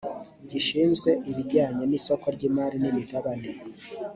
gishinzwe 0.49 1.09
ibijyanye 1.29 1.83
n’isoko 1.87 2.25
ry’imari 2.35 2.77
n’imigabane 2.79 3.49